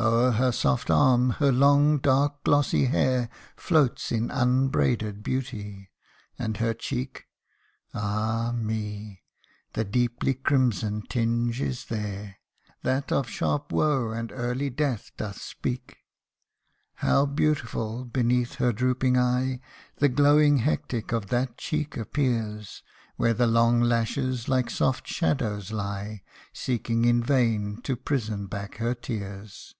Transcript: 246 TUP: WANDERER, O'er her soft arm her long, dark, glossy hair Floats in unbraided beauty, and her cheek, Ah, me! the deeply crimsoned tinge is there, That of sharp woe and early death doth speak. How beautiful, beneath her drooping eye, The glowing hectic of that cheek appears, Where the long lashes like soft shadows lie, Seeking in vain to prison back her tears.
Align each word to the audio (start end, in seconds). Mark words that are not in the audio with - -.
246 0.00 0.32
TUP: 0.32 0.38
WANDERER, 0.38 0.38
O'er 0.38 0.46
her 0.46 0.52
soft 0.52 0.90
arm 0.90 1.30
her 1.44 1.52
long, 1.52 1.98
dark, 1.98 2.42
glossy 2.42 2.86
hair 2.86 3.28
Floats 3.58 4.10
in 4.10 4.30
unbraided 4.30 5.22
beauty, 5.22 5.90
and 6.38 6.56
her 6.56 6.72
cheek, 6.72 7.26
Ah, 7.92 8.50
me! 8.56 9.20
the 9.74 9.84
deeply 9.84 10.32
crimsoned 10.32 11.10
tinge 11.10 11.60
is 11.60 11.84
there, 11.90 12.38
That 12.82 13.12
of 13.12 13.28
sharp 13.28 13.72
woe 13.72 14.10
and 14.12 14.32
early 14.32 14.70
death 14.70 15.10
doth 15.18 15.38
speak. 15.38 15.98
How 16.94 17.26
beautiful, 17.26 18.06
beneath 18.06 18.54
her 18.54 18.72
drooping 18.72 19.18
eye, 19.18 19.60
The 19.96 20.08
glowing 20.08 20.60
hectic 20.60 21.12
of 21.12 21.26
that 21.26 21.58
cheek 21.58 21.98
appears, 21.98 22.82
Where 23.16 23.34
the 23.34 23.46
long 23.46 23.82
lashes 23.82 24.48
like 24.48 24.70
soft 24.70 25.06
shadows 25.06 25.72
lie, 25.72 26.22
Seeking 26.54 27.04
in 27.04 27.22
vain 27.22 27.82
to 27.82 27.96
prison 27.96 28.46
back 28.46 28.76
her 28.76 28.94
tears. 28.94 29.74